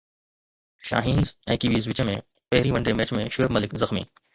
Shaheens 0.91 1.31
۽ 1.57 1.59
Kiwis 1.67 1.91
وچ 1.93 2.03
۾ 2.13 2.19
پهرئين 2.51 2.79
one 2.79 2.91
day 2.91 3.01
match 3.03 3.17
۾ 3.23 3.33
Shoaib 3.39 3.59
Malik 3.59 3.83
زخمي 3.85 4.09